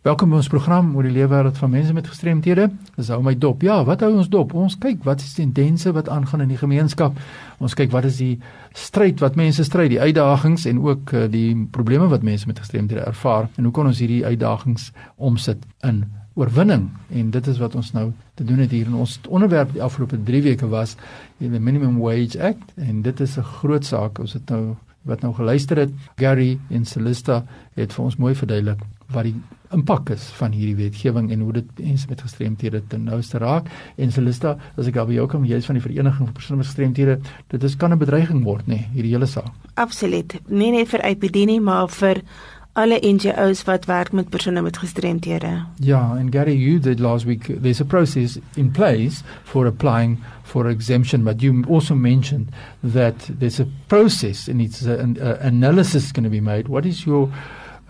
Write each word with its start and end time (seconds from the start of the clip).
Welkom 0.00 0.30
by 0.32 0.38
ons 0.40 0.46
program 0.48 0.94
oor 0.96 1.04
die 1.04 1.12
lewe 1.12 1.28
wêreld 1.28 1.58
van 1.60 1.74
mense 1.74 1.92
met 1.92 2.06
gestremthede. 2.08 2.70
Dis 2.94 3.10
hou 3.12 3.18
my 3.20 3.34
dop. 3.36 3.60
Ja, 3.60 3.74
wat 3.84 4.00
hou 4.00 4.08
ons 4.16 4.30
dop? 4.32 4.54
Ons 4.56 4.78
kyk 4.80 5.02
wat 5.04 5.20
is 5.20 5.34
tendense 5.36 5.90
wat 5.92 6.06
aangaan 6.08 6.40
in 6.46 6.54
die 6.54 6.56
gemeenskap. 6.56 7.18
Ons 7.60 7.74
kyk 7.76 7.90
wat 7.92 8.06
is 8.08 8.16
die 8.16 8.38
stryd 8.72 9.18
wat 9.20 9.34
mense 9.36 9.60
stry, 9.68 9.90
die 9.92 9.98
uitdagings 10.00 10.64
en 10.70 10.78
ook 10.86 11.12
uh, 11.12 11.26
die 11.28 11.52
probleme 11.74 12.08
wat 12.08 12.24
mense 12.24 12.48
met 12.48 12.62
gestremthede 12.62 13.04
ervaar 13.10 13.50
en 13.60 13.68
hoe 13.68 13.72
kan 13.76 13.90
ons 13.90 14.00
hierdie 14.00 14.22
uitdagings 14.24 14.86
omsit 15.20 15.66
in 15.84 16.06
oorwinning? 16.40 16.86
En 17.12 17.28
dit 17.34 17.50
is 17.52 17.60
wat 17.60 17.76
ons 17.76 17.90
nou 17.92 18.06
te 18.40 18.46
doen 18.48 18.62
het 18.64 18.72
hier 18.72 18.88
in 18.88 18.96
ons 19.04 19.18
onderwerp 19.28 19.74
die 19.74 19.82
afgelope 19.84 20.16
3 20.30 20.40
weke 20.46 20.70
was 20.72 20.94
die 21.44 21.50
Minimum 21.52 21.98
Wage 22.00 22.40
Act 22.40 22.72
en 22.80 23.02
dit 23.04 23.20
is 23.20 23.36
'n 23.36 23.44
groot 23.60 23.84
saak. 23.84 24.16
Ons 24.24 24.32
het 24.32 24.48
nou 24.48 24.78
wat 25.04 25.20
nou 25.20 25.34
geluister 25.34 25.76
het, 25.76 25.92
Gary 26.16 26.56
en 26.70 26.88
Celista 26.88 27.44
het 27.76 27.92
vir 27.92 28.04
ons 28.04 28.16
mooi 28.16 28.34
verduidelik 28.34 28.80
wat 29.12 29.24
die 29.28 29.34
impak 29.74 30.10
is 30.10 30.24
van 30.38 30.54
hierdie 30.54 30.76
wetgewing 30.76 31.30
en 31.30 31.40
hoe 31.46 31.52
dit 31.60 31.82
mense 31.82 32.08
met 32.10 32.22
gestremthede 32.24 32.82
ten 32.90 33.04
nouste 33.06 33.38
raak. 33.38 33.70
En 33.96 34.12
Celista, 34.12 34.56
as 34.76 34.90
ek 34.90 34.98
albei 34.98 35.18
jou 35.20 35.26
kom, 35.30 35.46
jy 35.46 35.60
is 35.62 35.68
van 35.68 35.78
die 35.78 35.84
vereniging 35.84 36.26
van 36.26 36.36
persone 36.36 36.60
met 36.60 36.70
gestremthede, 36.70 37.18
dit 37.54 37.64
is 37.64 37.76
kan 37.76 37.92
'n 37.92 37.98
bedreiging 37.98 38.44
word, 38.44 38.66
nê, 38.66 38.74
nee, 38.74 38.88
hierdie 38.94 39.12
hele 39.14 39.26
saak. 39.26 39.52
Absoluut. 39.74 40.40
Nie 40.48 40.72
net 40.72 40.88
vir 40.88 41.04
IPD 41.04 41.46
nie, 41.46 41.60
maar 41.60 41.88
vir 41.88 42.22
alle 42.72 42.98
NGOs 43.02 43.64
wat 43.66 43.84
werk 43.84 44.12
met 44.12 44.28
persone 44.30 44.62
met 44.62 44.78
gestremthede. 44.78 45.66
Ja, 45.76 46.16
and 46.18 46.32
Gary 46.32 46.54
you 46.54 46.78
did 46.78 47.00
last 47.00 47.24
week 47.24 47.62
there's 47.62 47.80
a 47.80 47.84
process 47.84 48.38
in 48.56 48.70
place 48.70 49.22
for 49.42 49.66
applying 49.66 50.18
for 50.42 50.68
exemption 50.68 51.24
but 51.24 51.42
you 51.42 51.64
also 51.68 51.94
mentioned 51.94 52.48
that 52.82 53.14
there's 53.38 53.60
a 53.60 53.66
process 53.86 54.48
and 54.48 54.60
it's 54.60 54.82
an 54.82 55.18
analysis 55.40 56.12
going 56.12 56.24
to 56.24 56.30
be 56.30 56.40
made. 56.40 56.68
What 56.68 56.86
is 56.86 57.04
your 57.06 57.28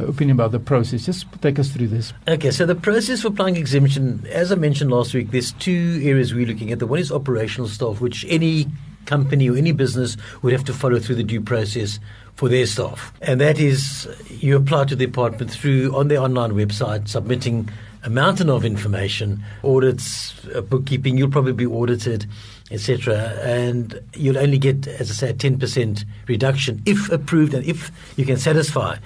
opinion 0.08 0.36
about 0.36 0.52
the 0.52 0.60
process. 0.60 1.06
Just 1.06 1.26
take 1.40 1.58
us 1.58 1.70
through 1.70 1.88
this. 1.88 2.12
Okay, 2.28 2.50
so 2.50 2.66
the 2.66 2.74
process 2.74 3.22
for 3.22 3.28
applying 3.28 3.56
exemption, 3.56 4.26
as 4.30 4.52
I 4.52 4.54
mentioned 4.54 4.90
last 4.90 5.14
week, 5.14 5.30
there's 5.30 5.52
two 5.52 6.00
areas 6.02 6.34
we're 6.34 6.46
looking 6.46 6.72
at. 6.72 6.78
The 6.78 6.86
one 6.86 6.98
is 6.98 7.12
operational 7.12 7.68
staff, 7.68 8.00
which 8.00 8.24
any 8.28 8.66
company 9.06 9.50
or 9.50 9.56
any 9.56 9.72
business 9.72 10.16
would 10.42 10.52
have 10.52 10.64
to 10.64 10.72
follow 10.72 10.98
through 10.98 11.16
the 11.16 11.24
due 11.24 11.40
process 11.40 11.98
for 12.34 12.48
their 12.48 12.66
staff. 12.66 13.12
And 13.22 13.40
that 13.40 13.58
is 13.58 14.08
you 14.28 14.56
apply 14.56 14.84
to 14.86 14.96
the 14.96 15.06
department 15.06 15.50
through 15.50 15.94
on 15.94 16.08
their 16.08 16.20
online 16.20 16.52
website, 16.52 17.08
submitting 17.08 17.68
a 18.02 18.10
mountain 18.10 18.48
of 18.48 18.64
information, 18.64 19.44
audits, 19.62 20.34
uh, 20.54 20.60
bookkeeping, 20.62 21.18
you'll 21.18 21.30
probably 21.30 21.52
be 21.52 21.66
audited, 21.66 22.26
etc. 22.70 23.38
And 23.42 24.00
you'll 24.14 24.38
only 24.38 24.58
get, 24.58 24.86
as 24.86 25.10
I 25.10 25.14
say, 25.14 25.30
a 25.30 25.34
10% 25.34 26.04
reduction 26.26 26.82
if 26.86 27.10
approved 27.10 27.52
and 27.52 27.64
if 27.66 27.90
you 28.16 28.24
can 28.24 28.38
satisfy 28.38 28.96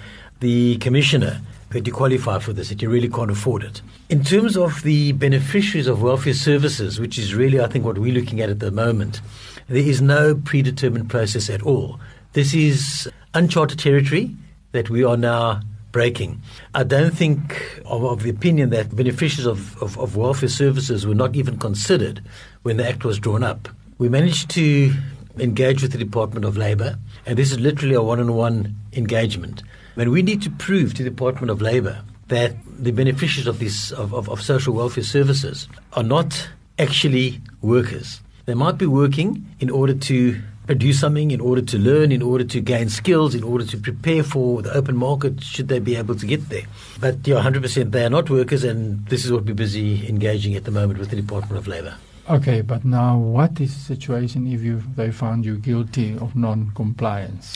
the 0.45 0.77
commissioner 0.77 1.41
that 1.71 1.87
you 1.87 1.91
qualify 1.91 2.37
for 2.37 2.53
this, 2.53 2.69
that 2.69 2.79
you 2.79 2.87
really 2.87 3.09
can't 3.09 3.31
afford 3.31 3.63
it. 3.63 3.81
In 4.09 4.23
terms 4.23 4.55
of 4.55 4.83
the 4.83 5.11
beneficiaries 5.13 5.87
of 5.87 6.03
welfare 6.03 6.35
services, 6.35 6.99
which 6.99 7.17
is 7.17 7.33
really, 7.33 7.59
I 7.59 7.67
think, 7.67 7.83
what 7.83 7.97
we're 7.97 8.13
looking 8.13 8.41
at 8.41 8.49
at 8.51 8.59
the 8.59 8.69
moment, 8.69 9.21
there 9.67 9.81
is 9.81 10.03
no 10.03 10.35
predetermined 10.35 11.09
process 11.09 11.49
at 11.49 11.63
all. 11.63 11.99
This 12.33 12.53
is 12.53 13.09
uncharted 13.33 13.79
territory 13.79 14.35
that 14.71 14.91
we 14.91 15.03
are 15.03 15.17
now 15.17 15.61
breaking. 15.91 16.39
I 16.75 16.83
don't 16.83 17.17
think 17.17 17.81
of, 17.85 18.03
of 18.03 18.21
the 18.21 18.29
opinion 18.29 18.69
that 18.69 18.95
beneficiaries 18.95 19.47
of, 19.47 19.81
of, 19.81 19.97
of 19.97 20.15
welfare 20.15 20.49
services 20.49 21.07
were 21.07 21.15
not 21.15 21.35
even 21.35 21.57
considered 21.57 22.21
when 22.61 22.77
the 22.77 22.87
Act 22.87 23.03
was 23.03 23.17
drawn 23.17 23.41
up. 23.41 23.67
We 23.97 24.09
managed 24.09 24.51
to 24.51 24.93
engage 25.39 25.81
with 25.81 25.93
the 25.93 25.97
Department 25.97 26.45
of 26.45 26.55
Labour, 26.55 26.99
and 27.25 27.35
this 27.35 27.51
is 27.51 27.59
literally 27.59 27.95
a 27.95 28.03
one 28.03 28.19
on 28.19 28.35
one 28.35 28.75
engagement. 28.93 29.63
And 29.97 30.11
we 30.11 30.21
need 30.21 30.41
to 30.43 30.49
prove 30.49 30.93
to 30.95 31.03
the 31.03 31.09
Department 31.09 31.49
of 31.51 31.61
Labour 31.61 32.01
that 32.27 32.55
the 32.77 32.91
beneficiaries 32.91 33.47
of, 33.47 33.59
this, 33.59 33.91
of, 33.91 34.13
of, 34.13 34.29
of 34.29 34.41
social 34.41 34.73
welfare 34.73 35.03
services 35.03 35.67
are 35.93 36.03
not 36.03 36.49
actually 36.77 37.41
workers. 37.61 38.21
They 38.45 38.53
might 38.53 38.77
be 38.77 38.85
working 38.85 39.45
in 39.59 39.69
order 39.69 39.93
to 39.93 40.41
produce 40.67 40.99
something, 40.99 41.31
in 41.31 41.39
order 41.39 41.61
to 41.61 41.77
learn, 41.77 42.11
in 42.11 42.21
order 42.21 42.43
to 42.43 42.59
gain 42.59 42.89
skills, 42.89 43.35
in 43.35 43.43
order 43.43 43.65
to 43.65 43.77
prepare 43.77 44.23
for 44.23 44.61
the 44.61 44.73
open 44.73 44.97
market, 44.97 45.43
should 45.43 45.67
they 45.67 45.79
be 45.79 45.95
able 45.95 46.15
to 46.15 46.25
get 46.25 46.49
there. 46.49 46.63
But 46.99 47.25
yeah, 47.25 47.35
100% 47.35 47.91
they 47.91 48.03
are 48.03 48.09
not 48.09 48.29
workers, 48.29 48.63
and 48.63 49.05
this 49.07 49.25
is 49.25 49.31
what 49.31 49.45
we're 49.45 49.53
busy 49.53 50.07
engaging 50.07 50.55
at 50.55 50.63
the 50.65 50.71
moment 50.71 50.99
with 50.99 51.09
the 51.09 51.15
Department 51.15 51.57
of 51.57 51.67
Labour. 51.67 51.95
Okay, 52.27 52.61
but 52.61 52.83
now 52.83 53.17
what 53.17 53.59
is 53.61 53.73
the 53.73 53.95
situation 53.95 54.47
if 54.51 54.61
you, 54.61 54.81
they 54.95 55.11
found 55.11 55.45
you 55.45 55.57
guilty 55.57 56.17
of 56.17 56.35
non 56.35 56.71
compliance? 56.71 57.55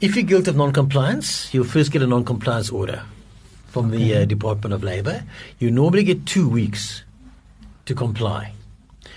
If 0.00 0.14
you're 0.14 0.24
guilty 0.24 0.50
of 0.50 0.56
non-compliance, 0.56 1.52
you'll 1.52 1.64
first 1.64 1.90
get 1.90 2.02
a 2.02 2.06
non-compliance 2.06 2.70
order 2.70 3.02
from 3.66 3.88
okay. 3.88 3.96
the 3.96 4.16
uh, 4.16 4.24
Department 4.26 4.72
of 4.72 4.84
Labour. 4.84 5.24
You 5.58 5.72
normally 5.72 6.04
get 6.04 6.24
two 6.24 6.48
weeks 6.48 7.02
to 7.86 7.96
comply. 7.96 8.52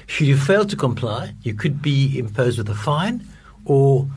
Should 0.08 0.26
you 0.26 0.36
fail 0.36 0.66
to 0.66 0.76
comply, 0.76 1.36
you 1.44 1.54
could 1.54 1.84
be 1.84 2.18
imposed 2.18 2.58
with 2.58 2.68
a 2.68 2.74
fine 2.74 3.28
or 3.64 4.08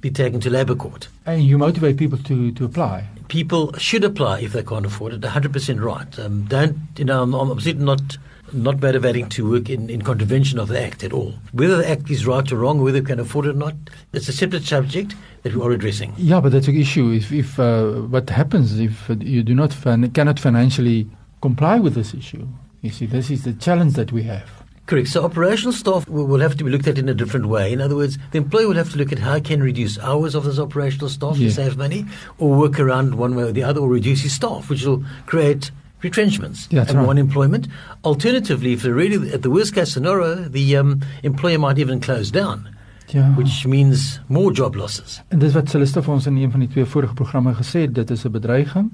be 0.00 0.10
taken 0.10 0.40
to 0.40 0.48
labour 0.48 0.74
court. 0.74 1.08
And 1.26 1.44
you 1.44 1.58
motivate 1.58 1.98
people 1.98 2.16
to, 2.18 2.52
to 2.52 2.64
apply? 2.64 3.08
People 3.28 3.74
should 3.74 4.02
apply 4.02 4.40
if 4.40 4.54
they 4.54 4.62
can't 4.62 4.86
afford 4.86 5.12
it, 5.12 5.20
100% 5.20 5.84
right. 5.84 6.18
Um, 6.18 6.44
don't, 6.44 6.78
you 6.96 7.04
know, 7.04 7.22
I'm, 7.22 7.34
I'm 7.34 7.84
not 7.84 8.16
not 8.52 8.80
motivating 8.80 9.28
to 9.30 9.50
work 9.50 9.70
in, 9.70 9.88
in 9.90 10.02
contravention 10.02 10.58
of 10.58 10.68
the 10.68 10.80
Act 10.80 11.02
at 11.04 11.12
all. 11.12 11.34
Whether 11.52 11.78
the 11.78 11.88
Act 11.88 12.10
is 12.10 12.26
right 12.26 12.50
or 12.52 12.56
wrong, 12.56 12.82
whether 12.82 13.00
we 13.00 13.06
can 13.06 13.20
afford 13.20 13.46
it 13.46 13.50
or 13.50 13.52
not, 13.54 13.74
it's 14.12 14.28
a 14.28 14.32
separate 14.32 14.64
subject 14.64 15.14
that 15.42 15.54
we 15.54 15.62
are 15.62 15.70
addressing. 15.70 16.14
Yeah, 16.16 16.40
but 16.40 16.52
that's 16.52 16.68
an 16.68 16.76
issue. 16.76 17.10
If, 17.10 17.32
if 17.32 17.58
uh, 17.58 17.92
what 18.02 18.30
happens 18.30 18.78
if 18.78 19.10
you 19.20 19.42
do 19.42 19.54
not 19.54 19.72
fin- 19.72 20.10
cannot 20.12 20.38
financially 20.38 21.08
comply 21.40 21.78
with 21.78 21.94
this 21.94 22.14
issue? 22.14 22.46
You 22.82 22.90
see, 22.90 23.06
this 23.06 23.30
is 23.30 23.44
the 23.44 23.52
challenge 23.52 23.94
that 23.94 24.12
we 24.12 24.24
have. 24.24 24.48
Correct. 24.86 25.08
So 25.08 25.24
operational 25.24 25.72
staff 25.72 26.08
will 26.08 26.40
have 26.40 26.56
to 26.56 26.64
be 26.64 26.70
looked 26.70 26.88
at 26.88 26.98
in 26.98 27.08
a 27.08 27.14
different 27.14 27.46
way. 27.46 27.72
In 27.72 27.80
other 27.80 27.94
words, 27.94 28.18
the 28.32 28.38
employer 28.38 28.66
will 28.66 28.74
have 28.74 28.90
to 28.90 28.98
look 28.98 29.12
at 29.12 29.20
how 29.20 29.38
can 29.38 29.62
reduce 29.62 29.96
hours 30.00 30.34
of 30.34 30.42
those 30.44 30.58
operational 30.58 31.08
staff 31.08 31.38
yeah. 31.38 31.48
to 31.48 31.54
save 31.54 31.76
money, 31.76 32.04
or 32.38 32.50
work 32.50 32.80
around 32.80 33.14
one 33.14 33.36
way 33.36 33.44
or 33.44 33.52
the 33.52 33.62
other, 33.62 33.80
or 33.80 33.88
reduce 33.88 34.22
his 34.22 34.32
staff, 34.32 34.68
which 34.68 34.84
will 34.84 35.04
create 35.26 35.70
retrenchments 36.02 36.66
That's 36.68 36.90
and 36.90 36.98
right. 36.98 37.06
one 37.08 37.18
employment. 37.18 37.68
Alternatively, 38.02 38.72
if 38.72 38.82
they're 38.82 38.94
really 38.94 39.32
at 39.32 39.42
the 39.42 39.50
worst 39.50 39.74
case 39.74 39.92
scenario, 39.92 40.34
the 40.48 40.76
um, 40.76 41.00
employer 41.22 41.58
might 41.58 41.78
even 41.78 42.00
close 42.00 42.30
down. 42.30 42.68
Ja. 43.08 43.34
Which 43.36 43.66
means 43.66 44.20
more 44.28 44.52
job 44.52 44.74
losses. 44.74 45.20
En 45.28 45.38
dis 45.38 45.52
wat 45.52 45.68
Celeste 45.68 46.00
vir 46.02 46.14
ons 46.14 46.26
in 46.26 46.36
een 46.36 46.50
van 46.50 46.62
die 46.64 46.68
twee 46.68 46.86
vorige 46.88 47.14
programme 47.14 47.52
gesê 47.54 47.84
het, 47.84 47.94
dit 47.94 48.10
is 48.10 48.24
'n 48.24 48.32
bedreiging 48.32 48.88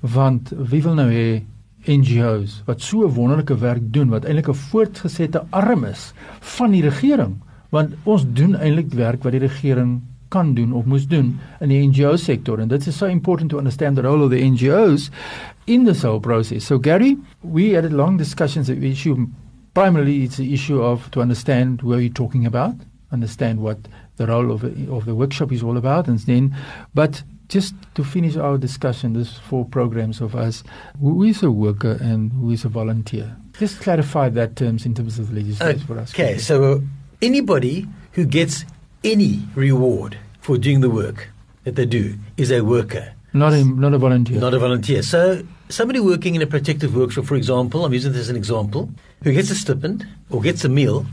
want 0.00 0.52
wie 0.56 0.82
wil 0.82 0.94
nou 0.94 1.10
hê 1.12 1.44
NGOs 1.86 2.62
wat 2.66 2.80
so 2.80 3.08
wonderlike 3.08 3.56
werk 3.58 3.92
doen 3.92 4.08
wat 4.08 4.24
eintlik 4.24 4.48
'n 4.48 4.54
voortgesette 4.54 5.44
arm 5.50 5.84
is 5.84 6.12
van 6.40 6.70
die 6.70 6.82
regering 6.82 7.38
want 7.70 7.94
ons 8.04 8.24
doen 8.32 8.54
eintlik 8.54 8.92
werk 8.92 9.22
wat 9.22 9.32
die 9.32 9.40
regering 9.46 10.02
kan 10.30 10.54
doen 10.54 10.72
of 10.72 10.86
moes 10.86 11.06
doen 11.06 11.38
in 11.60 11.68
die 11.68 11.82
NGO 11.82 12.16
sektor. 12.16 12.60
And 12.60 12.70
that's 12.70 12.96
so 12.96 13.06
important 13.06 13.50
to 13.50 13.58
understand 13.58 13.96
the 13.96 14.02
role 14.02 14.22
of 14.22 14.30
the 14.30 14.42
NGOs 14.42 15.10
in 15.66 15.84
this 15.84 16.02
whole 16.02 16.20
process. 16.20 16.64
So 16.64 16.78
Gary, 16.78 17.16
we 17.42 17.74
had 17.74 17.84
a 17.84 17.90
long 17.90 18.16
discussions 18.16 18.66
the 18.66 18.90
issue. 18.90 19.26
Primarily 19.74 20.24
it's 20.24 20.36
the 20.36 20.52
issue 20.52 20.82
of 20.82 21.10
to 21.10 21.20
understand 21.20 21.82
where 21.82 22.00
you're 22.00 22.12
talking 22.12 22.46
about, 22.46 22.74
understand 23.12 23.60
what 23.60 23.78
the 24.16 24.26
role 24.26 24.50
of 24.52 24.64
of 24.88 25.04
the 25.04 25.14
workshop 25.14 25.52
is 25.52 25.62
all 25.62 25.76
about 25.76 26.08
and 26.08 26.18
then 26.20 26.54
but 26.94 27.22
just 27.48 27.74
to 27.94 28.04
finish 28.04 28.36
our 28.36 28.58
discussion 28.58 29.14
this 29.14 29.32
four 29.38 29.64
programs 29.64 30.20
of 30.20 30.34
us. 30.34 30.62
Who 31.00 31.24
is 31.24 31.42
a 31.42 31.50
worker 31.50 31.98
and 32.00 32.32
who 32.32 32.50
is 32.50 32.64
a 32.64 32.68
volunteer? 32.68 33.36
Just 33.58 33.80
clarify 33.80 34.28
that 34.28 34.54
terms 34.54 34.86
in 34.86 34.94
terms 34.94 35.18
of 35.18 35.28
the 35.28 35.40
legislation 35.40 35.86
for 35.86 35.98
us 35.98 36.14
okay 36.14 36.38
so 36.38 36.82
anybody 37.22 37.86
who 38.12 38.24
gets 38.24 38.64
any 39.04 39.42
reward 39.54 40.18
for 40.40 40.58
doing 40.58 40.80
the 40.80 40.90
work 40.90 41.28
that 41.64 41.76
they 41.76 41.86
do 41.86 42.14
is 42.36 42.50
a 42.50 42.62
worker. 42.62 43.12
Not 43.32 43.52
a 43.52 43.64
not 43.64 43.94
a 43.94 43.98
volunteer. 43.98 44.40
Not 44.40 44.54
a 44.54 44.58
volunteer. 44.58 45.02
So 45.02 45.42
somebody 45.68 46.00
working 46.00 46.34
in 46.34 46.42
a 46.42 46.46
protective 46.46 46.96
workshop, 46.96 47.26
for 47.26 47.36
example, 47.36 47.84
I'm 47.84 47.92
using 47.92 48.12
this 48.12 48.22
as 48.22 48.28
an 48.28 48.36
example, 48.36 48.90
who 49.22 49.32
gets 49.32 49.50
a 49.50 49.54
stipend 49.54 50.06
or 50.30 50.40
gets 50.40 50.64
a 50.64 50.68
meal, 50.68 51.06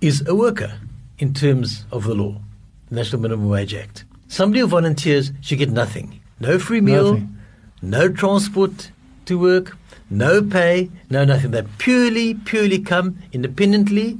is 0.00 0.26
a 0.28 0.34
worker 0.34 0.78
in 1.18 1.34
terms 1.34 1.84
of 1.90 2.04
the 2.04 2.14
law, 2.14 2.40
the 2.88 2.94
National 2.94 3.20
Minimum 3.22 3.48
Wage 3.48 3.74
Act. 3.74 4.04
Somebody 4.28 4.60
who 4.60 4.66
volunteers 4.66 5.32
should 5.40 5.58
get 5.58 5.70
nothing. 5.70 6.20
No 6.40 6.58
free 6.58 6.80
meal, 6.80 7.14
nothing. 7.14 7.36
no 7.82 8.08
transport 8.10 8.90
to 9.24 9.38
work, 9.38 9.76
no 10.10 10.42
pay, 10.42 10.90
no 11.10 11.24
nothing. 11.24 11.50
They 11.50 11.62
purely, 11.78 12.34
purely 12.34 12.78
come 12.78 13.18
independently 13.32 14.18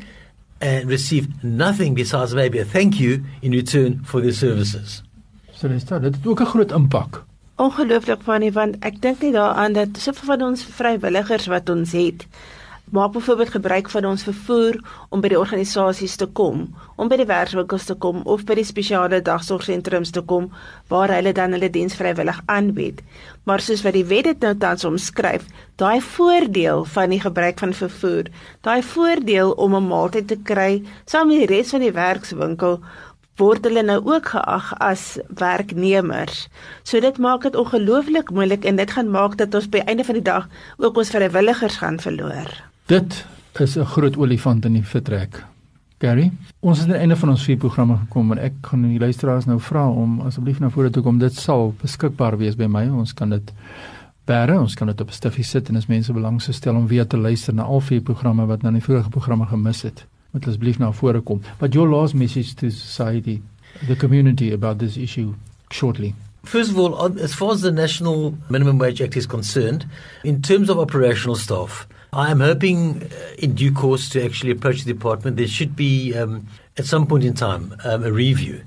and 0.60 0.88
receive 0.88 1.28
nothing 1.42 1.94
besides 1.94 2.34
maybe 2.34 2.58
a 2.58 2.64
thank 2.64 2.98
you 2.98 3.24
in 3.42 3.52
return 3.52 4.00
for 4.04 4.20
their 4.20 4.32
services. 4.32 5.02
So 5.52 5.68
dit 5.68 5.88
het 5.88 6.26
ook 6.26 6.40
'n 6.40 6.44
groot 6.44 6.72
impak. 6.72 7.24
Ongelooflik 7.56 8.22
van 8.22 8.40
nie 8.40 8.52
want 8.52 8.76
ek 8.80 9.00
dink 9.00 9.20
nie 9.20 9.32
daaraan 9.32 9.72
dat 9.72 9.88
soveel 9.98 10.24
van 10.24 10.42
ons 10.42 10.64
vrywilligers 10.64 11.46
wat 11.46 11.68
ons 11.68 11.92
het 11.92 12.26
maak 12.90 13.12
byvoorbeeld 13.12 13.50
gebruik 13.50 13.90
van 13.90 14.04
ons 14.04 14.22
vervoer 14.22 14.76
om 15.10 15.20
by 15.20 15.32
die 15.32 15.38
organisasies 15.38 16.14
te 16.16 16.26
kom, 16.26 16.68
om 16.96 17.08
by 17.10 17.16
die 17.18 17.26
werkswinkels 17.26 17.88
te 17.88 17.96
kom 17.98 18.20
of 18.24 18.44
by 18.46 18.54
die 18.60 18.66
spesiale 18.66 19.18
dagsorgsentrums 19.26 20.12
te 20.14 20.22
kom 20.22 20.52
waar 20.92 21.10
hulle 21.10 21.32
dan 21.34 21.56
hulle 21.56 21.70
diens 21.70 21.96
vrywillig 21.98 22.38
aanbied. 22.46 23.02
Maar 23.44 23.64
soos 23.64 23.82
wat 23.82 23.96
die 23.98 24.06
wet 24.06 24.28
dit 24.30 24.46
nou 24.46 24.54
tans 24.62 24.86
omskryf, 24.86 25.48
daai 25.82 26.00
voordeel 26.00 26.84
van 26.94 27.10
die 27.10 27.20
gebruik 27.20 27.58
van 27.58 27.74
vervoer, 27.74 28.30
daai 28.62 28.82
voordeel 28.82 29.50
om 29.50 29.74
'n 29.74 29.88
maaltyd 29.88 30.28
te 30.28 30.38
kry 30.42 30.82
saam 31.04 31.28
met 31.28 31.42
die 31.42 31.56
res 31.56 31.70
van 31.70 31.80
die 31.80 31.92
werkswinkel 31.92 32.80
word 33.36 33.66
hulle 33.68 33.82
nou 33.82 33.98
ook 34.04 34.30
geag 34.32 34.72
as 34.78 35.18
werknemers. 35.28 36.48
So 36.84 37.00
dit 37.00 37.18
maak 37.18 37.42
dit 37.42 37.56
ongelooflik 37.56 38.30
moeilik 38.30 38.64
en 38.64 38.76
dit 38.76 38.90
gaan 38.90 39.10
maak 39.10 39.36
dat 39.36 39.54
ons 39.54 39.68
by 39.68 39.82
einde 39.84 40.04
van 40.04 40.14
die 40.14 40.22
dag 40.22 40.48
ook 40.78 40.96
ons 40.96 41.10
vrywilligers 41.10 41.76
gaan 41.76 42.00
verloor. 42.00 42.75
Dit 42.86 43.26
is 43.58 43.76
'n 43.76 43.84
groot 43.84 44.16
olifant 44.16 44.64
in 44.64 44.72
die 44.72 44.84
vertrek. 44.84 45.44
Gary, 45.98 46.32
ons 46.60 46.78
het 46.78 46.86
aan 46.86 46.92
die 46.92 47.00
einde 47.00 47.16
van 47.16 47.28
ons 47.28 47.44
vier 47.44 47.56
programme 47.56 47.96
gekom 47.96 48.32
en 48.32 48.38
ek 48.38 48.52
gaan 48.60 48.82
die 48.82 48.98
luisteraars 48.98 49.44
nou 49.44 49.60
vra 49.60 49.88
om 49.88 50.20
asseblief 50.20 50.58
na 50.60 50.70
vore 50.70 50.90
toe 50.90 51.02
kom. 51.02 51.18
Dit 51.18 51.34
sal 51.34 51.74
beskikbaar 51.80 52.38
wees 52.38 52.54
by 52.54 52.66
my. 52.66 52.88
Ons 52.88 53.14
kan 53.14 53.28
dit 53.30 53.52
bære, 54.24 54.60
ons 54.60 54.74
kan 54.74 54.86
dit 54.86 55.00
op 55.00 55.08
'n 55.08 55.12
stiffie 55.12 55.44
sit 55.44 55.68
en 55.68 55.76
as 55.76 55.86
mense 55.86 56.12
belang 56.12 56.42
stel 56.42 56.76
om 56.76 56.86
weer 56.86 57.06
te 57.06 57.16
luister 57.16 57.54
na 57.54 57.62
al 57.62 57.80
vier 57.80 58.00
programme 58.00 58.46
wat 58.46 58.62
nou 58.62 58.74
in 58.74 58.78
die 58.80 58.86
vorige 58.86 59.08
programme 59.08 59.46
gemis 59.46 59.82
het 59.82 60.06
moet 60.30 60.46
asseblief 60.46 60.78
na 60.78 60.92
vore 60.92 61.20
kom. 61.20 61.40
But 61.58 61.74
your 61.74 61.88
last 61.88 62.14
message 62.14 62.54
to 62.54 62.70
society, 62.70 63.42
the 63.86 63.96
community 63.96 64.52
about 64.52 64.78
this 64.78 64.96
issue 64.96 65.34
shortly. 65.72 66.14
First 66.44 66.70
of 66.70 66.78
all, 66.78 67.20
as 67.20 67.34
far 67.34 67.50
as 67.50 67.60
the 67.60 67.72
National 67.72 68.34
Minimum 68.48 68.78
Wage 68.78 69.02
Act 69.02 69.16
is 69.16 69.26
concerned, 69.26 69.86
in 70.22 70.40
terms 70.40 70.70
of 70.70 70.78
operational 70.78 71.36
staff, 71.36 71.88
I 72.16 72.30
am 72.30 72.40
hoping 72.40 73.02
uh, 73.02 73.34
in 73.38 73.54
due 73.54 73.70
course 73.70 74.08
to 74.10 74.24
actually 74.24 74.50
approach 74.50 74.82
the 74.82 74.92
department. 74.92 75.36
There 75.36 75.46
should 75.46 75.76
be, 75.76 76.14
um, 76.14 76.46
at 76.78 76.86
some 76.86 77.06
point 77.06 77.24
in 77.24 77.34
time, 77.34 77.76
um, 77.84 78.04
a 78.04 78.10
review 78.10 78.64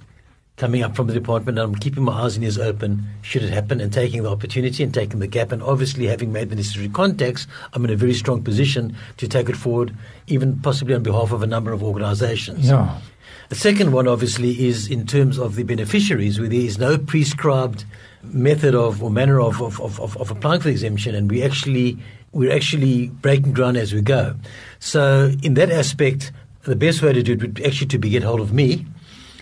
coming 0.58 0.84
up 0.84 0.96
from 0.96 1.08
the 1.08 1.14
department. 1.14 1.58
I'm 1.58 1.74
keeping 1.74 2.04
my 2.04 2.12
eyes 2.12 2.36
and 2.36 2.44
ears 2.44 2.60
open 2.60 3.04
should 3.24 3.42
it 3.42 3.50
happen 3.52 3.82
and 3.82 3.92
taking 3.92 4.22
the 4.22 4.30
opportunity 4.30 4.84
and 4.84 4.94
taking 4.94 5.20
the 5.20 5.26
gap. 5.26 5.52
And 5.52 5.64
obviously, 5.64 6.06
having 6.06 6.32
made 6.32 6.52
the 6.52 6.56
necessary 6.58 6.90
contacts, 6.90 7.48
I'm 7.74 7.84
in 7.86 7.90
a 7.90 7.96
very 7.96 8.14
strong 8.14 8.44
position 8.44 8.96
to 9.18 9.28
take 9.28 9.50
it 9.50 9.56
forward, 9.56 9.96
even 10.28 10.60
possibly 10.60 10.94
on 10.94 11.02
behalf 11.02 11.32
of 11.32 11.42
a 11.42 11.48
number 11.48 11.72
of 11.72 11.82
organizations. 11.82 12.68
Yeah. 12.68 13.00
The 13.48 13.56
second 13.56 13.94
one, 13.94 14.08
obviously, 14.08 14.68
is 14.68 14.88
in 14.88 15.08
terms 15.08 15.40
of 15.40 15.56
the 15.56 15.64
beneficiaries, 15.64 16.40
where 16.40 16.50
there 16.50 16.60
is 16.60 16.78
no 16.78 17.00
prescribed 17.00 17.84
method 18.24 18.76
of 18.76 19.04
or 19.04 19.10
manner 19.10 19.40
of, 19.40 19.62
of, 19.62 19.80
of, 19.80 20.00
of 20.00 20.32
applying 20.32 20.62
for 20.62 20.66
the 20.66 20.72
exemption, 20.72 21.16
and 21.16 21.30
we 21.30 21.44
actually 21.44 21.98
we're 22.32 22.54
actually 22.54 23.08
breaking 23.08 23.54
ground 23.54 23.78
as 23.78 23.94
we 23.94 24.02
go. 24.02 24.36
So, 24.80 25.32
in 25.42 25.56
that 25.56 25.72
aspect, 25.72 26.32
the 26.64 26.76
best 26.76 27.02
way 27.02 27.14
to 27.14 27.24
do 27.24 27.34
it 27.34 27.42
would 27.42 27.62
actually 27.66 27.88
to 27.88 27.98
be 27.98 28.10
get 28.10 28.24
hold 28.24 28.40
of 28.40 28.54
me 28.54 28.86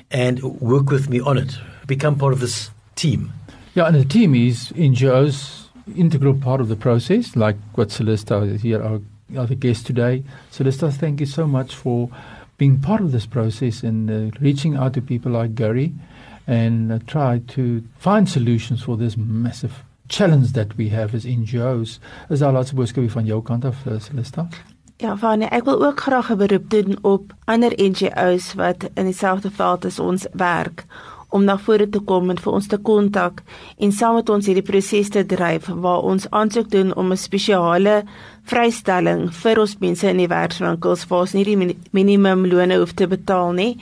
and 0.10 0.42
work 0.62 0.90
with 0.90 1.10
me 1.10 1.20
on 1.20 1.38
it. 1.38 1.58
Become 1.86 2.18
part 2.18 2.34
of 2.34 2.40
this 2.40 2.70
team. 2.96 3.34
Yeah, 3.76 3.88
and 3.88 3.96
the 3.96 4.06
team 4.06 4.34
is 4.34 4.72
NGOs 4.72 5.68
integral 5.96 6.34
part 6.34 6.62
of 6.62 6.68
the 6.68 6.76
process, 6.76 7.36
like 7.36 7.56
what 7.76 7.90
Celesta 7.90 8.54
is 8.54 8.62
here, 8.62 8.82
our 8.82 9.00
other 9.38 9.56
guest 9.56 9.86
today. 9.86 10.24
Celesta, 10.52 10.92
thank 10.94 11.20
you 11.20 11.26
so 11.26 11.48
much 11.48 11.76
for 11.76 12.10
being 12.58 12.80
part 12.80 13.02
of 13.02 13.12
this 13.12 13.26
process 13.26 13.84
and 13.84 14.10
uh, 14.10 14.38
reaching 14.42 14.76
out 14.76 14.94
to 14.94 15.02
people 15.02 15.32
like 15.32 15.56
Gary 15.56 15.94
and 16.48 16.92
uh, 16.92 17.00
try 17.06 17.42
to 17.56 17.84
find 17.98 18.30
solutions 18.30 18.84
for 18.84 18.98
this 18.98 19.16
massive 19.18 19.84
challenge 20.08 20.54
that 20.54 20.78
we 20.78 20.90
have 20.90 21.14
as 21.14 21.26
NGOs. 21.26 22.00
Is 22.30 22.40
daar 22.40 22.54
laaste 22.54 22.76
boodskap 22.76 23.12
van 23.12 23.26
jou 23.26 23.42
kant 23.44 23.66
af, 23.66 23.86
uh, 23.86 24.00
Celesta? 24.00 24.48
Ja, 24.98 25.18
Fanie, 25.18 25.46
ek 25.54 25.68
wil 25.68 25.84
ook 25.86 26.00
graag 26.00 26.32
'n 26.32 26.38
beroep 26.38 26.70
doen 26.70 26.98
op 27.02 27.34
ander 27.46 27.72
NGO's 27.76 28.54
wat 28.54 28.90
in 28.94 29.06
dieselfde 29.06 29.52
veld 29.52 29.86
as 29.86 30.00
ons 30.00 30.28
werk 30.34 30.86
om 31.30 31.44
na 31.44 31.58
vore 31.58 31.90
te 31.90 32.00
kom 32.00 32.30
en 32.30 32.38
vir 32.38 32.54
ons 32.54 32.68
te 32.68 32.78
kontak 32.78 33.44
en 33.78 33.92
saam 33.92 34.16
met 34.16 34.30
ons 34.30 34.46
hierdie 34.46 34.66
proses 34.66 35.10
te 35.10 35.26
dryf 35.26 35.68
waar 35.68 36.06
ons 36.08 36.30
aansoek 36.30 36.70
doen 36.72 36.96
om 36.96 37.12
'n 37.12 37.18
spesiale 37.18 38.04
vrystelling 38.44 39.34
vir 39.34 39.60
ons 39.60 39.78
mense 39.80 40.08
in 40.08 40.18
die 40.18 40.28
werkswinkels 40.28 41.08
waar 41.08 41.20
ons 41.20 41.34
nie 41.34 41.44
die 41.44 41.76
minimum 41.92 42.48
loone 42.48 42.78
hoef 42.78 42.94
te 42.94 43.08
betaal 43.08 43.52
nie 43.52 43.78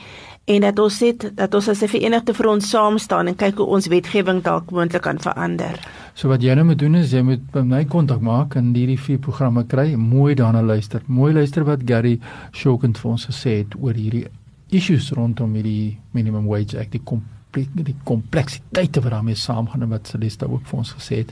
en 0.46 0.62
dat 0.62 0.80
ons 0.80 0.98
sê 1.02 1.12
dat 1.18 1.54
ons 1.58 1.68
as 1.70 1.82
'n 1.82 1.88
verenigde 1.88 2.34
front 2.34 2.64
saam 2.64 2.98
staan 2.98 3.28
en 3.28 3.36
kyk 3.36 3.58
hoe 3.58 3.66
ons 3.66 3.88
wetgewing 3.88 4.44
dalk 4.44 4.72
moontlik 4.72 5.02
kan 5.02 5.20
verander. 5.20 5.80
So 6.14 6.28
wat 6.28 6.42
jy 6.42 6.54
nou 6.54 6.66
moet 6.66 6.80
doen 6.80 6.96
is 6.96 7.12
jy 7.12 7.22
moet 7.22 7.52
by 7.52 7.62
my 7.62 7.86
kontak 7.86 8.22
maak 8.22 8.56
en 8.56 8.74
hierdie 8.74 9.00
vier 9.00 9.18
programme 9.18 9.66
kry, 9.66 9.96
mooi 9.96 10.36
daarna 10.36 10.62
luister. 10.62 11.02
Mooi 11.08 11.34
luister 11.34 11.64
wat 11.64 11.80
Gary 11.86 12.20
Shokent 12.54 12.98
vir 12.98 13.12
ons 13.12 13.26
gesê 13.26 13.58
het 13.58 13.76
oor 13.82 13.94
hierdie 13.94 14.28
issues 14.70 15.12
rondom 15.12 15.54
hierdie 15.54 15.98
minimum 16.14 16.46
wage 16.46 16.80
act, 16.80 16.92
die 16.92 17.04
komplek 17.04 17.68
die 17.74 17.96
kompleksiteite 18.04 19.02
wat 19.02 19.12
daarmee 19.12 19.36
saamgaan 19.36 19.82
en 19.82 19.90
wat 19.90 20.08
Celeste 20.08 20.46
ook 20.46 20.66
vir 20.66 20.78
ons 20.78 20.94
gesê 20.94 21.16
het. 21.16 21.32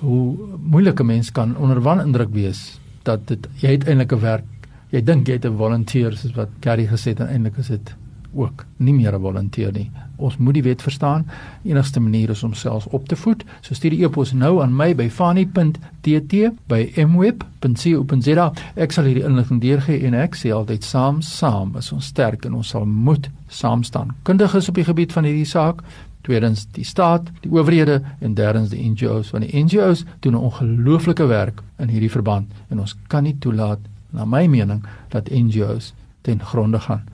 Hoe 0.00 0.36
moeilike 0.60 1.04
mens 1.04 1.32
kan 1.32 1.56
onder 1.56 1.80
wan 1.80 2.00
indruk 2.00 2.30
wees 2.30 2.78
dat 3.02 3.26
dit 3.26 3.48
jy 3.60 3.70
het 3.70 3.88
eintlik 3.88 4.12
'n 4.12 4.20
werk. 4.20 4.44
Jy 4.90 5.02
dink 5.02 5.26
jy 5.26 5.32
het 5.32 5.46
'n 5.46 5.56
volunteer 5.56 6.12
soos 6.16 6.34
wat 6.36 6.48
Gary 6.60 6.86
gesê 6.86 7.08
het 7.10 7.20
en 7.20 7.28
eintlik 7.28 7.58
is 7.58 7.68
dit 7.68 7.96
ook 8.36 8.64
nie 8.76 8.94
meer 8.94 9.14
'n 9.14 9.20
volunteer 9.20 9.72
nie. 9.72 9.90
Ons 10.16 10.36
moet 10.36 10.54
die 10.54 10.62
wet 10.62 10.82
verstaan. 10.82 11.26
Enigste 11.64 12.00
manier 12.00 12.30
is 12.30 12.42
om 12.42 12.54
self 12.54 12.86
op 12.86 13.08
te 13.08 13.16
voed. 13.16 13.44
So 13.60 13.74
stuur 13.74 13.90
die 13.90 14.04
e-pos 14.04 14.32
nou 14.32 14.62
aan 14.62 14.76
my 14.76 14.94
by 14.94 15.10
fani.tt 15.10 16.34
by 16.66 16.92
mweb.co.za. 17.06 18.52
Ek 18.74 18.92
sal 18.92 19.04
hierdie 19.04 19.24
inligting 19.24 19.60
deurgee 19.60 20.06
en 20.06 20.14
ek 20.14 20.34
sê 20.34 20.52
altyd 20.52 20.84
saam 20.84 21.22
saam 21.22 21.76
is 21.76 21.92
ons 21.92 22.06
sterk 22.06 22.44
en 22.44 22.54
ons 22.54 22.68
sal 22.68 22.86
moet 22.86 23.30
saam 23.48 23.82
staan. 23.82 24.14
Kundiges 24.22 24.68
op 24.68 24.74
die 24.74 24.84
gebied 24.84 25.12
van 25.12 25.24
hierdie 25.24 25.44
saak 25.44 25.82
Tweedens 26.26 26.64
die 26.74 26.84
staat, 26.84 27.28
die 27.40 27.50
owerhede 27.54 28.00
en 28.18 28.34
derdens 28.34 28.72
die 28.72 28.82
NGOs 28.82 29.30
want 29.30 29.46
die 29.46 29.62
NGOs 29.64 30.04
doen 30.20 30.34
'n 30.34 30.46
ongelooflike 30.48 31.26
werk 31.26 31.62
in 31.78 31.88
hierdie 31.88 32.10
verband 32.10 32.50
en 32.68 32.80
ons 32.80 32.96
kan 33.06 33.22
nie 33.22 33.36
toelaat 33.38 33.78
na 34.10 34.24
my 34.24 34.46
mening 34.46 34.82
dat 35.08 35.30
NGOs 35.30 35.92
ten 36.22 36.40
gronde 36.40 36.80
gaan 36.80 37.04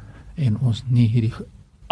en 0.42 0.58
ons 0.60 0.84
nie 0.88 1.08
hierdie 1.08 1.32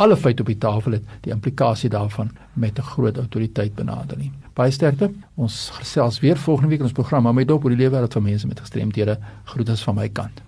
alle 0.01 0.17
feite 0.17 0.43
op 0.43 0.49
die 0.49 0.59
tafel 0.59 0.97
het 0.97 1.09
die 1.25 1.33
implikasie 1.35 1.91
daarvan 1.93 2.31
met 2.53 2.79
'n 2.79 2.91
groot 2.93 3.17
autoriteit 3.17 3.75
benader 3.75 4.19
nie. 4.19 4.33
Baie 4.55 4.71
sterkte. 4.71 5.11
Ons 5.35 5.71
gesels 5.73 6.21
weer 6.21 6.37
volgende 6.37 6.69
week 6.69 6.79
in 6.79 6.85
ons 6.85 6.93
program 6.93 7.27
om 7.27 7.35
met 7.35 7.49
dop 7.49 7.65
oor 7.65 7.71
die 7.71 7.79
lewe 7.79 7.97
wêreld 7.97 8.13
van 8.13 8.23
mense 8.23 8.47
met 8.47 8.61
gestremthede. 8.61 9.19
Groete 9.45 9.77
van 9.77 9.95
my 9.95 10.09
kant. 10.09 10.43